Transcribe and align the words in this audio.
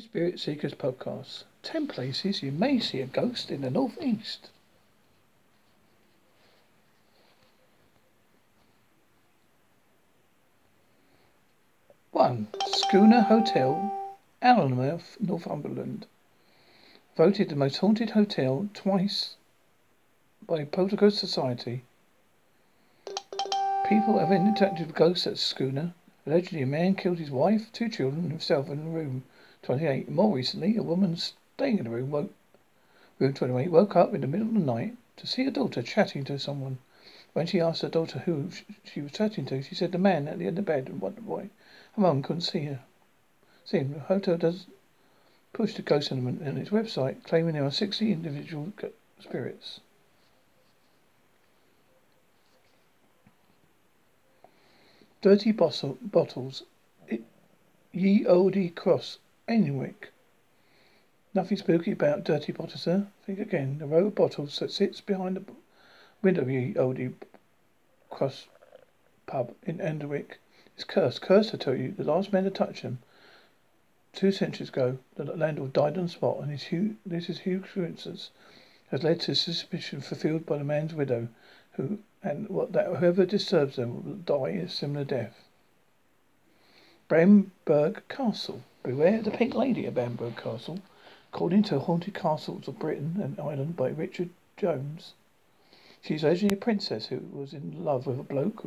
Spirit 0.00 0.38
Seekers 0.38 0.74
podcast. 0.74 1.42
Ten 1.64 1.88
places 1.88 2.40
you 2.40 2.52
may 2.52 2.78
see 2.78 3.00
a 3.00 3.06
ghost 3.06 3.50
in 3.50 3.62
the 3.62 3.70
northeast. 3.70 4.48
One 12.12 12.46
Schooner 12.68 13.22
Hotel, 13.22 14.16
Alnmouth, 14.40 15.20
Northumberland. 15.20 16.06
Voted 17.16 17.48
the 17.48 17.56
most 17.56 17.78
haunted 17.78 18.10
hotel 18.10 18.68
twice 18.74 19.34
by 20.46 20.64
Poltergeist 20.64 21.18
Society. 21.18 21.82
People 23.88 24.20
have 24.20 24.28
interacted 24.28 24.86
with 24.86 24.94
ghosts 24.94 25.26
at 25.26 25.38
Schooner. 25.38 25.92
Allegedly, 26.24 26.62
a 26.62 26.66
man 26.66 26.94
killed 26.94 27.18
his 27.18 27.32
wife, 27.32 27.72
two 27.72 27.88
children, 27.88 28.22
and 28.22 28.30
himself 28.30 28.68
in 28.68 28.84
the 28.84 28.90
room 28.90 29.24
28. 29.68 30.08
More 30.08 30.34
recently, 30.34 30.78
a 30.78 30.82
woman 30.82 31.14
staying 31.18 31.76
in 31.76 31.84
the 31.84 31.90
room 31.90 32.10
woke, 32.10 32.32
room 33.18 33.34
28 33.34 33.70
woke 33.70 33.96
up 33.96 34.14
in 34.14 34.22
the 34.22 34.26
middle 34.26 34.46
of 34.46 34.54
the 34.54 34.60
night 34.60 34.96
to 35.18 35.26
see 35.26 35.44
her 35.44 35.50
daughter 35.50 35.82
chatting 35.82 36.24
to 36.24 36.38
someone. 36.38 36.78
When 37.34 37.46
she 37.46 37.60
asked 37.60 37.82
her 37.82 37.90
daughter 37.90 38.20
who 38.20 38.48
she 38.82 39.02
was 39.02 39.12
chatting 39.12 39.44
to, 39.44 39.60
she 39.60 39.74
said 39.74 39.92
the 39.92 39.98
man 39.98 40.26
at 40.26 40.38
the 40.38 40.46
end 40.46 40.56
of 40.58 40.64
the 40.64 40.72
bed 40.72 40.88
and 40.88 41.02
what 41.02 41.20
wondered 41.20 41.26
why 41.26 41.50
her 41.92 42.00
mum 42.00 42.22
couldn't 42.22 42.40
see 42.40 42.64
her. 42.64 42.80
See, 43.66 43.80
the 43.80 43.98
hotel 43.98 44.38
does 44.38 44.64
push 45.52 45.74
the 45.74 45.82
ghost 45.82 46.10
element 46.10 46.40
on 46.48 46.56
its 46.56 46.70
website, 46.70 47.22
claiming 47.24 47.52
there 47.52 47.66
are 47.66 47.70
60 47.70 48.10
individual 48.10 48.72
spirits. 49.20 49.80
Dirty 55.20 55.52
bottle, 55.52 55.98
bottles. 56.00 56.62
It, 57.06 57.22
ye 57.92 58.24
olde 58.24 58.74
cross. 58.74 59.18
Alnwick. 59.48 60.10
Nothing 61.34 61.56
spooky 61.56 61.92
about 61.92 62.24
dirty 62.24 62.52
bottles, 62.52 62.82
sir. 62.82 63.06
Think 63.24 63.38
again. 63.38 63.78
The 63.78 63.86
row 63.86 64.06
of 64.06 64.14
bottles 64.14 64.58
that 64.58 64.70
sits 64.70 65.00
behind 65.00 65.36
the 65.36 65.44
window 66.22 66.42
of 66.42 66.50
ye 66.50 66.74
olde 66.76 67.14
cross 68.10 68.46
pub 69.26 69.54
in 69.62 69.78
Enderwick 69.78 70.38
is 70.76 70.84
cursed. 70.84 71.22
Cursed, 71.22 71.54
I 71.54 71.58
tell 71.58 71.74
you. 71.74 71.92
The 71.92 72.04
last 72.04 72.32
man 72.32 72.44
to 72.44 72.50
touch 72.50 72.82
them. 72.82 72.98
Two 74.12 74.32
centuries 74.32 74.70
ago, 74.70 74.98
the 75.16 75.24
landlord 75.24 75.72
died 75.72 75.96
on 75.96 76.04
the 76.04 76.08
spot, 76.08 76.40
and 76.40 76.50
his 76.50 76.96
this 77.06 77.28
is 77.28 77.40
huge 77.40 77.72
coincidence 77.72 78.30
has 78.90 79.02
led 79.02 79.20
to 79.20 79.34
suspicion 79.34 80.00
fulfilled 80.00 80.46
by 80.46 80.58
the 80.58 80.64
man's 80.64 80.94
widow, 80.94 81.28
who 81.72 81.98
and 82.22 82.48
what 82.48 82.72
that 82.72 82.86
whoever 82.86 83.24
disturbs 83.24 83.76
them 83.76 84.04
will 84.04 84.14
die 84.14 84.50
a 84.50 84.68
similar 84.68 85.04
death. 85.04 85.44
Bamburgh 87.08 88.02
Castle. 88.08 88.62
Beware 88.88 89.20
the 89.20 89.30
Pink 89.30 89.54
Lady 89.54 89.84
at 89.84 89.92
Bamburgh 89.92 90.34
Castle. 90.34 90.80
According 91.30 91.64
to 91.64 91.78
Haunted 91.78 92.14
Castles 92.14 92.68
of 92.68 92.78
Britain 92.78 93.20
and 93.22 93.38
Ireland 93.38 93.76
by 93.76 93.90
Richard 93.90 94.30
Jones, 94.56 95.12
she 96.00 96.14
is 96.14 96.24
allegedly 96.24 96.56
a 96.56 96.56
princess 96.56 97.08
who 97.08 97.18
was 97.30 97.52
in 97.52 97.84
love 97.84 98.06
with 98.06 98.18
a 98.18 98.22
bloke 98.22 98.64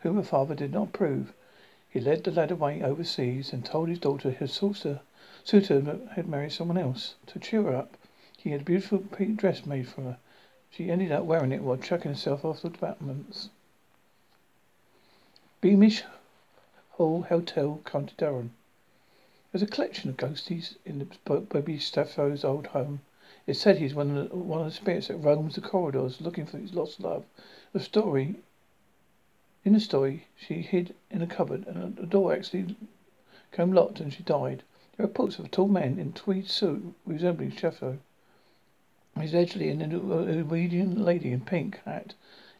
whom 0.00 0.16
her 0.16 0.24
father 0.24 0.56
did 0.56 0.72
not 0.72 0.88
approve. 0.88 1.32
He 1.88 2.00
led 2.00 2.24
the 2.24 2.32
lad 2.32 2.50
away 2.50 2.82
overseas 2.82 3.52
and 3.52 3.64
told 3.64 3.88
his 3.88 4.00
daughter 4.00 4.32
his 4.32 4.52
suitor, 4.52 4.98
suitor 5.44 6.00
had 6.16 6.26
married 6.26 6.50
someone 6.50 6.76
else. 6.76 7.14
To 7.28 7.38
cheer 7.38 7.62
her 7.62 7.76
up, 7.76 7.96
he 8.36 8.50
had 8.50 8.62
a 8.62 8.64
beautiful 8.64 8.98
pink 8.98 9.38
dress 9.38 9.64
made 9.64 9.86
for 9.86 10.00
her. 10.02 10.18
She 10.70 10.90
ended 10.90 11.12
up 11.12 11.24
wearing 11.24 11.52
it 11.52 11.62
while 11.62 11.76
chucking 11.76 12.10
herself 12.10 12.44
off 12.44 12.62
the 12.62 12.70
battlements. 12.70 13.48
Beamish 15.60 16.02
Hall 16.94 17.22
Hotel, 17.22 17.80
County 17.84 18.14
Durham. 18.18 18.54
There's 19.52 19.62
a 19.62 19.66
collection 19.66 20.08
of 20.08 20.16
ghosties 20.16 20.76
in 20.86 20.98
the 20.98 21.06
Bobby 21.26 21.76
Shafto's 21.76 22.42
old 22.42 22.68
home. 22.68 23.02
It's 23.46 23.60
said 23.60 23.76
he's 23.76 23.94
one 23.94 24.16
of 24.16 24.30
the, 24.30 24.34
one 24.34 24.60
of 24.60 24.64
the 24.64 24.72
spirits 24.72 25.08
that 25.08 25.18
roams 25.18 25.56
the 25.56 25.60
corridors 25.60 26.22
looking 26.22 26.46
for 26.46 26.56
his 26.56 26.72
lost 26.72 27.00
love. 27.00 27.26
The 27.74 27.80
story 27.80 28.36
in 29.62 29.74
the 29.74 29.80
story, 29.80 30.24
she 30.36 30.62
hid 30.62 30.94
in 31.10 31.20
a 31.20 31.26
cupboard 31.26 31.66
and 31.66 31.96
the 31.96 32.06
door 32.06 32.32
actually 32.32 32.76
came 33.52 33.72
locked 33.72 34.00
and 34.00 34.10
she 34.10 34.22
died. 34.22 34.62
There 34.96 35.04
are 35.04 35.08
reports 35.08 35.38
of 35.38 35.44
a 35.44 35.48
tall 35.48 35.68
man 35.68 35.98
in 35.98 36.14
tweed 36.14 36.48
suit 36.48 36.94
resembling 37.04 37.50
Shafto. 37.50 37.98
He's 39.20 39.34
allegedly 39.34 39.68
an 39.68 39.80
Norwegian 39.80 41.04
lady 41.04 41.30
in 41.30 41.42
pink 41.42 41.78
hat 41.84 42.14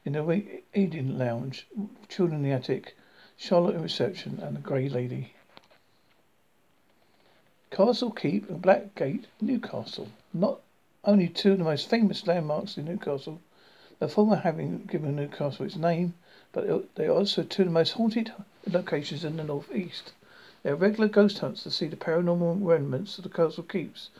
in 0.05 0.13
the 0.13 0.63
Eden 0.75 1.17
lounge, 1.17 1.67
children 2.11 2.41
in 2.41 2.51
the 2.51 2.55
attic, 2.55 2.95
Charlotte 3.39 3.77
in 3.77 3.83
reception, 3.83 4.41
and 4.41 4.57
the 4.57 4.61
grey 4.61 4.91
lady. 4.91 5.33
Castle 7.75 8.11
Keep 8.11 8.51
and 8.51 8.61
Blackgate, 8.61 9.25
Newcastle. 9.41 10.09
Not 10.35 10.61
only 11.07 11.27
two 11.27 11.53
of 11.53 11.59
the 11.59 11.65
most 11.65 11.89
famous 11.89 12.27
landmarks 12.27 12.77
in 12.77 12.85
Newcastle, 12.85 13.41
the 13.99 14.09
former 14.09 14.37
having 14.37 14.85
given 14.85 15.17
Newcastle 15.17 15.65
its 15.65 15.77
name, 15.77 16.13
but 16.53 16.95
they 16.97 17.07
are 17.07 17.13
also 17.13 17.43
two 17.43 17.63
of 17.63 17.69
the 17.69 17.73
most 17.73 17.93
haunted 17.93 18.31
locations 18.71 19.25
in 19.25 19.39
the 19.39 19.45
northeast. 19.45 20.13
There 20.63 20.75
are 20.75 20.77
regular 20.77 21.09
ghost 21.09 21.39
hunts 21.39 21.63
to 21.63 21.71
see 21.71 21.87
the 21.89 21.97
paranormal 21.97 22.59
remnants 22.61 23.17
of 23.17 23.25
the 23.25 23.31
castle 23.31 23.65
keeps. 23.65 24.11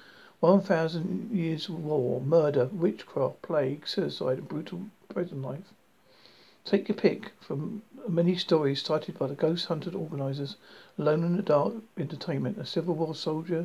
One 0.41 0.63
thousand 0.63 1.31
years 1.31 1.69
of 1.69 1.85
war, 1.85 2.23
murder, 2.23 2.71
witchcraft, 2.73 3.43
plague, 3.43 3.87
suicide, 3.87 4.39
and 4.39 4.49
brutal 4.49 4.87
prison 5.11 5.43
life. 5.43 5.75
Take 6.65 6.89
your 6.89 6.97
pick 6.97 7.33
from 7.41 7.83
many 8.09 8.37
stories 8.37 8.83
cited 8.83 9.19
by 9.19 9.27
the 9.27 9.35
ghost 9.35 9.67
hunted 9.67 9.97
organizers. 9.97 10.57
Alone 10.97 11.25
in 11.25 11.37
the 11.37 11.43
Dark 11.43 11.75
Entertainment, 11.99 12.57
a 12.57 12.65
Civil 12.65 12.95
War 12.95 13.17
soldier 13.17 13.65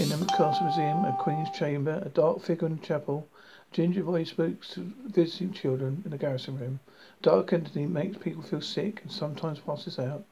in 0.00 0.08
the 0.08 0.26
Castle 0.36 0.64
Museum, 0.64 1.04
a 1.04 1.16
Queen's 1.20 1.50
Chamber, 1.56 2.02
a 2.04 2.08
dark 2.08 2.40
figure 2.40 2.66
in 2.66 2.76
the 2.76 2.82
chapel, 2.82 3.28
a 3.70 3.74
ginger 3.74 4.02
voice 4.02 4.30
speaks 4.30 4.70
to 4.74 4.92
visiting 5.06 5.52
children 5.52 6.02
in 6.04 6.10
the 6.10 6.18
garrison 6.18 6.58
room. 6.58 6.80
Dark 7.22 7.52
entity 7.52 7.86
makes 7.86 8.18
people 8.18 8.42
feel 8.42 8.60
sick 8.60 9.02
and 9.02 9.12
sometimes 9.12 9.60
passes 9.60 10.00
out. 10.00 10.24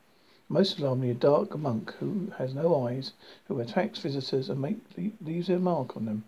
Most 0.49 0.81
alarmingly, 0.81 1.11
a 1.11 1.15
dark 1.15 1.57
monk 1.57 1.95
who 2.01 2.33
has 2.37 2.53
no 2.53 2.85
eyes, 2.85 3.13
who 3.47 3.61
attacks 3.61 4.01
visitors 4.01 4.51
and 4.51 4.61
make, 4.61 4.79
leaves 5.25 5.47
their 5.47 5.61
mark 5.61 5.97
on 5.97 6.07
them. 6.07 6.25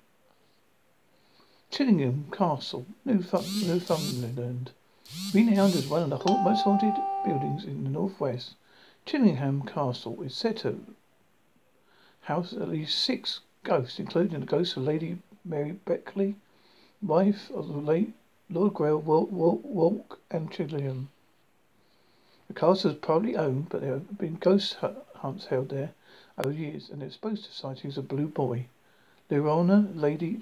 Chillingham 1.71 2.31
Castle, 2.31 2.87
Newfoundland. 3.05 4.71
Renowned 5.35 5.75
as 5.75 5.89
one 5.89 6.03
of 6.03 6.11
the 6.11 6.39
most 6.39 6.63
haunted 6.63 6.95
buildings 7.25 7.65
in 7.65 7.85
the 7.85 7.91
northwest, 7.91 8.55
Chillingham 9.05 9.67
Castle 9.67 10.23
is 10.23 10.35
said 10.35 10.57
to 10.59 10.85
house 12.23 12.53
at 12.53 12.69
least 12.69 12.99
six 12.99 13.41
ghosts, 13.65 13.99
including 13.99 14.41
the 14.41 14.47
ghost 14.47 14.77
of 14.77 14.85
Lady 14.85 15.19
Mary 15.45 15.73
Beckley, 15.73 16.37
wife 17.03 17.51
of 17.51 17.69
the 17.69 17.75
late 17.75 18.15
Lord 18.49 18.73
Grail 18.75 18.99
Walk 19.01 20.21
and 20.31 20.51
Chillingham. 20.51 21.11
The 22.49 22.55
castle 22.55 22.93
is 22.93 22.97
privately 22.97 23.37
owned, 23.37 23.69
but 23.69 23.83
there 23.83 23.95
have 23.95 24.17
been 24.17 24.37
ghost 24.37 24.77
hunts 25.17 25.47
held 25.47 25.69
there 25.69 25.93
over 26.39 26.53
years, 26.53 26.89
and 26.89 27.03
they're 27.03 27.11
supposed 27.11 27.45
to 27.45 27.53
sightings 27.53 27.99
of 27.99 28.09
Blue 28.09 28.29
Boy. 28.29 28.69
Leonora 29.31 29.87
Lady 29.95 30.37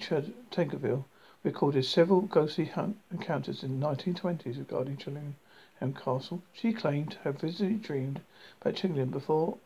Tankerville 0.50 1.04
recorded 1.44 1.84
several 1.84 2.20
ghostly 2.20 2.70
encounters 3.10 3.64
in 3.64 3.80
the 3.80 3.86
1920s 3.86 4.58
regarding 4.58 4.96
Chillingham 4.96 5.92
Castle. 5.96 6.40
She 6.52 6.72
claimed 6.72 7.10
to 7.10 7.18
have 7.20 7.40
vividly 7.40 7.74
dreamed 7.74 8.20
about 8.60 8.76
Chillingham 8.76 9.10
before 9.10 9.58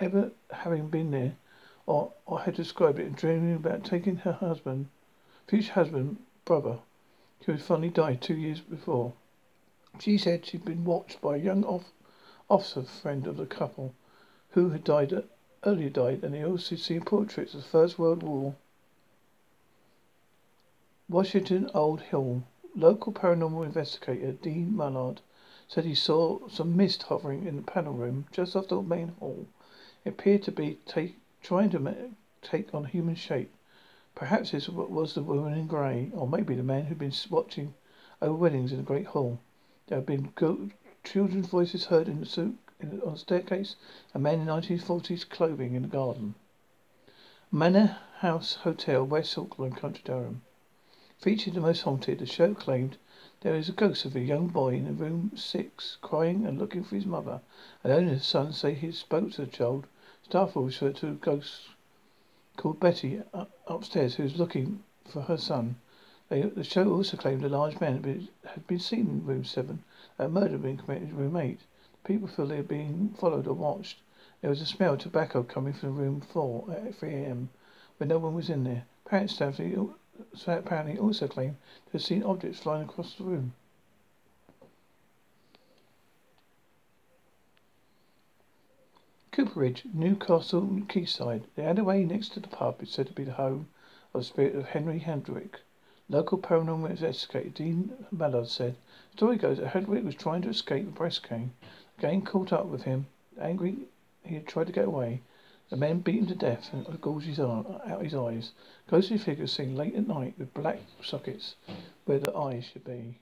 ever 0.00 0.32
having 0.50 0.88
been 0.88 1.12
there, 1.12 1.36
or, 1.86 2.12
or 2.26 2.40
had 2.40 2.54
described 2.54 2.98
it 2.98 3.06
in 3.06 3.12
dreaming 3.12 3.54
about 3.54 3.84
taking 3.84 4.16
her 4.16 4.32
husband, 4.32 4.88
future 5.46 5.74
husband, 5.74 6.16
brother, 6.44 6.78
who 7.44 7.52
had 7.52 7.62
finally 7.62 7.90
died 7.90 8.20
two 8.20 8.36
years 8.36 8.60
before. 8.60 9.12
She 10.00 10.18
said 10.18 10.46
she'd 10.46 10.64
been 10.64 10.84
watched 10.84 11.20
by 11.20 11.36
a 11.36 11.40
young 11.40 11.62
off- 11.64 11.92
officer 12.50 12.82
friend 12.82 13.24
of 13.28 13.36
the 13.36 13.46
couple, 13.46 13.94
who 14.50 14.70
had 14.70 14.82
died 14.82 15.22
earlier 15.64 15.90
died, 15.90 16.24
and 16.24 16.34
they 16.34 16.44
also 16.44 16.74
seen 16.74 17.02
portraits 17.02 17.54
of 17.54 17.62
the 17.62 17.68
First 17.68 18.00
World 18.00 18.24
War 18.24 18.56
Washington 21.10 21.70
Old 21.72 22.02
Hall. 22.02 22.42
Local 22.76 23.14
paranormal 23.14 23.64
investigator 23.64 24.32
Dean 24.32 24.76
Mullard 24.76 25.22
said 25.66 25.86
he 25.86 25.94
saw 25.94 26.46
some 26.48 26.76
mist 26.76 27.04
hovering 27.04 27.46
in 27.46 27.56
the 27.56 27.62
panel 27.62 27.94
room 27.94 28.26
just 28.30 28.54
off 28.54 28.68
the 28.68 28.82
main 28.82 29.08
hall. 29.18 29.46
It 30.04 30.10
appeared 30.10 30.42
to 30.42 30.52
be 30.52 30.78
take, 30.84 31.18
trying 31.40 31.70
to 31.70 32.10
take 32.42 32.74
on 32.74 32.84
human 32.84 33.14
shape. 33.14 33.50
Perhaps 34.14 34.50
this 34.50 34.68
was 34.68 35.14
the 35.14 35.22
woman 35.22 35.54
in 35.54 35.66
grey, 35.66 36.10
or 36.14 36.28
maybe 36.28 36.54
the 36.54 36.62
man 36.62 36.84
who'd 36.84 36.98
been 36.98 37.14
watching 37.30 37.72
over 38.20 38.34
weddings 38.34 38.70
in 38.70 38.76
the 38.76 38.84
great 38.84 39.06
hall. 39.06 39.40
There 39.86 39.96
had 39.96 40.04
been 40.04 40.32
go- 40.34 40.68
children's 41.04 41.46
voices 41.46 41.86
heard 41.86 42.08
in 42.08 42.20
the 42.20 42.26
souk, 42.26 42.54
in 42.80 43.00
on 43.00 43.12
the 43.12 43.18
staircase, 43.18 43.76
a 44.14 44.18
man 44.18 44.40
in 44.40 44.46
1940s 44.46 45.26
clothing 45.26 45.74
in 45.74 45.80
the 45.80 45.88
garden. 45.88 46.34
Manor 47.50 47.96
House 48.18 48.56
Hotel, 48.56 49.06
West 49.06 49.38
Auckland, 49.38 49.78
Country 49.78 50.02
Durham. 50.04 50.42
Featured 51.20 51.54
the 51.54 51.60
most 51.60 51.80
haunted, 51.80 52.20
the 52.20 52.26
show 52.26 52.54
claimed 52.54 52.96
there 53.40 53.56
is 53.56 53.68
a 53.68 53.72
ghost 53.72 54.04
of 54.04 54.14
a 54.14 54.20
young 54.20 54.46
boy 54.46 54.74
in 54.74 54.96
room 54.96 55.32
six, 55.34 55.96
crying 56.00 56.46
and 56.46 56.60
looking 56.60 56.84
for 56.84 56.94
his 56.94 57.06
mother. 57.06 57.40
Alone 57.82 58.06
his 58.06 58.24
son 58.24 58.52
say 58.52 58.72
he 58.72 58.92
spoke 58.92 59.32
to 59.32 59.40
the 59.44 59.50
child. 59.50 59.88
Staff 60.22 60.54
will 60.54 60.66
refer 60.66 60.92
to 60.92 61.14
ghosts 61.16 61.70
called 62.56 62.78
Betty 62.78 63.20
upstairs 63.66 64.14
who 64.14 64.22
was 64.22 64.38
looking 64.38 64.84
for 65.06 65.22
her 65.22 65.36
son. 65.36 65.74
They, 66.28 66.42
the 66.42 66.62
show 66.62 66.88
also 66.94 67.16
claimed 67.16 67.42
a 67.42 67.48
large 67.48 67.80
man 67.80 67.94
had 67.94 68.02
been, 68.02 68.28
had 68.44 68.68
been 68.68 68.78
seen 68.78 69.08
in 69.08 69.26
room 69.26 69.42
seven. 69.42 69.82
A 70.20 70.28
murder 70.28 70.52
had 70.52 70.62
been 70.62 70.76
committed 70.76 71.08
in 71.08 71.16
room 71.16 71.34
eight. 71.34 71.58
People 72.04 72.28
feel 72.28 72.46
they 72.46 72.60
are 72.60 72.62
being 72.62 73.08
followed 73.18 73.48
or 73.48 73.54
watched. 73.54 73.98
There 74.40 74.50
was 74.50 74.60
a 74.60 74.66
smell 74.66 74.92
of 74.94 75.00
tobacco 75.00 75.42
coming 75.42 75.72
from 75.72 75.96
room 75.96 76.20
four 76.20 76.70
at 76.70 76.94
3 76.94 77.12
a.m. 77.12 77.48
when 77.96 78.08
no 78.08 78.18
one 78.18 78.36
was 78.36 78.48
in 78.48 78.62
there. 78.62 78.84
Parents 79.04 79.36
apparently 80.46 80.98
also 80.98 81.28
claim 81.28 81.56
to 81.86 81.92
have 81.92 82.02
seen 82.02 82.22
objects 82.22 82.60
flying 82.60 82.82
across 82.82 83.14
the 83.14 83.24
room. 83.24 83.54
Cooperage, 89.38 89.84
Newcastle 89.94 90.80
Quayside. 90.88 91.44
The 91.54 91.62
alleyway 91.62 92.02
next 92.04 92.32
to 92.32 92.40
the 92.40 92.48
pub 92.48 92.82
is 92.82 92.90
said 92.90 93.06
to 93.06 93.12
be 93.12 93.22
the 93.22 93.34
home 93.34 93.68
of 94.12 94.22
the 94.22 94.24
spirit 94.24 94.56
of 94.56 94.66
Henry 94.66 94.98
Hendrick. 94.98 95.60
Local 96.08 96.38
paranormal 96.38 96.90
investigator 96.90 97.50
Dean 97.50 98.06
Mallard 98.10 98.48
said, 98.48 98.74
the 99.12 99.18
Story 99.18 99.36
goes 99.36 99.58
that 99.58 99.68
Hendrick 99.68 100.04
was 100.04 100.16
trying 100.16 100.42
to 100.42 100.48
escape 100.48 100.86
the 100.86 100.90
press 100.90 101.20
gang. 101.20 101.52
The 101.96 102.02
gang 102.02 102.22
caught 102.22 102.52
up 102.52 102.66
with 102.66 102.82
him. 102.82 103.06
Angry, 103.40 103.76
he 104.24 104.34
had 104.34 104.48
tried 104.48 104.66
to 104.66 104.72
get 104.72 104.86
away. 104.86 105.20
The 105.70 105.76
men 105.76 106.00
beat 106.00 106.20
him 106.20 106.26
to 106.28 106.34
death 106.34 106.72
and 106.72 106.98
gouged 106.98 107.26
his 107.26 107.38
out 107.38 108.02
his 108.02 108.14
eyes. 108.14 108.52
Ghostly 108.86 109.18
figures 109.18 109.52
seen 109.52 109.76
late 109.76 109.94
at 109.94 110.08
night 110.08 110.32
with 110.38 110.54
black 110.54 110.78
sockets 111.02 111.56
where 112.06 112.18
the 112.18 112.34
eyes 112.34 112.64
should 112.64 112.84
be. 112.84 113.18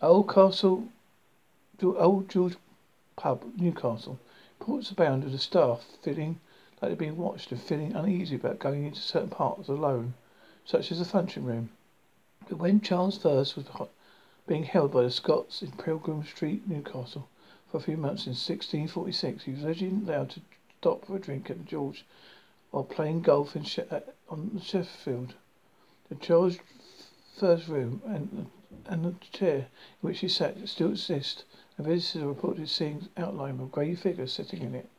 Old 0.00 0.30
Castle, 0.30 0.88
Old 1.82 2.30
George 2.30 2.56
Pub, 3.16 3.44
Newcastle. 3.58 4.18
Reports 4.58 4.90
abound 4.90 5.24
of 5.24 5.32
the 5.32 5.38
staff 5.38 5.84
feeling 6.00 6.40
like 6.80 6.88
they're 6.88 6.96
being 6.96 7.18
watched 7.18 7.52
and 7.52 7.60
feeling 7.60 7.92
uneasy 7.94 8.36
about 8.36 8.58
going 8.58 8.86
into 8.86 9.00
certain 9.02 9.28
parts 9.28 9.68
alone 9.68 10.14
such 10.64 10.90
as 10.90 10.98
the 10.98 11.04
function 11.04 11.44
room. 11.44 11.68
But 12.48 12.56
when 12.56 12.80
Charles 12.80 13.18
First 13.18 13.54
was 13.54 13.66
being 14.46 14.62
held 14.64 14.92
by 14.92 15.02
the 15.02 15.10
Scots 15.10 15.60
in 15.60 15.72
Pilgrim 15.72 16.24
Street, 16.24 16.66
Newcastle, 16.66 17.28
for 17.68 17.76
a 17.76 17.80
few 17.82 17.98
months 17.98 18.24
in 18.26 18.30
1646, 18.30 19.44
he 19.44 19.50
was 19.52 19.62
allegedly 19.62 20.10
allowed 20.10 20.30
to 20.30 20.40
stop 20.82 21.06
for 21.06 21.14
a 21.14 21.20
drink 21.20 21.48
at 21.48 21.58
the 21.58 21.64
George 21.64 22.04
while 22.72 22.82
playing 22.82 23.22
golf 23.22 23.54
in 23.54 23.62
she- 23.62 23.82
uh, 23.82 24.00
on 24.28 24.50
the 24.52 24.60
Shieldfield. 24.60 25.34
The 26.08 26.16
Charles 26.16 26.58
First 27.38 27.68
room 27.68 28.02
and 28.04 28.50
and 28.86 29.04
the 29.04 29.14
chair 29.30 29.58
in 29.58 29.66
which 30.00 30.18
he 30.18 30.28
sat 30.28 30.68
still 30.68 30.90
exist, 30.90 31.44
and 31.76 31.86
visitors 31.86 32.24
reported 32.24 32.68
seeing 32.68 33.08
outline 33.16 33.60
of 33.60 33.70
grey 33.70 33.94
figure 33.94 34.26
sitting 34.26 34.62
in 34.62 34.74
it. 34.74 34.90